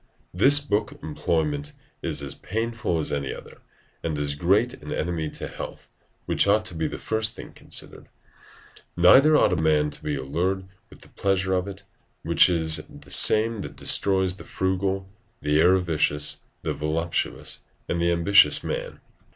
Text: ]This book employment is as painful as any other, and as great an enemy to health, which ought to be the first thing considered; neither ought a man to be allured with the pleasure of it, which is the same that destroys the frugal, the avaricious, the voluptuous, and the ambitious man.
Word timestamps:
]This 0.43 0.59
book 0.59 0.97
employment 1.03 1.73
is 2.01 2.23
as 2.23 2.33
painful 2.33 2.97
as 2.97 3.11
any 3.13 3.31
other, 3.31 3.61
and 4.01 4.17
as 4.17 4.33
great 4.33 4.73
an 4.73 4.91
enemy 4.91 5.29
to 5.29 5.47
health, 5.47 5.91
which 6.25 6.47
ought 6.47 6.65
to 6.65 6.73
be 6.73 6.87
the 6.87 6.97
first 6.97 7.35
thing 7.35 7.53
considered; 7.53 8.09
neither 8.97 9.37
ought 9.37 9.53
a 9.53 9.61
man 9.61 9.91
to 9.91 10.03
be 10.03 10.15
allured 10.15 10.65
with 10.89 11.01
the 11.01 11.09
pleasure 11.09 11.53
of 11.53 11.67
it, 11.67 11.83
which 12.23 12.49
is 12.49 12.81
the 12.89 13.11
same 13.11 13.59
that 13.59 13.75
destroys 13.75 14.37
the 14.37 14.43
frugal, 14.43 15.07
the 15.39 15.61
avaricious, 15.61 16.41
the 16.63 16.73
voluptuous, 16.73 17.63
and 17.87 18.01
the 18.01 18.11
ambitious 18.11 18.63
man. 18.63 18.99